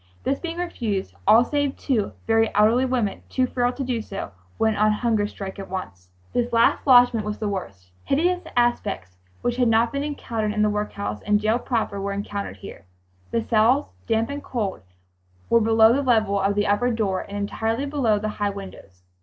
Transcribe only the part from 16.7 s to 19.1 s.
door and entirely below the high windows.